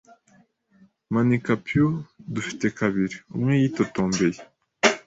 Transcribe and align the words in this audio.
“Manika, 1.13 1.53
Pew, 1.65 1.85
dufite 2.35 2.65
kabiri!” 2.79 3.17
umwe 3.35 3.53
yitotombeye. 3.61 4.39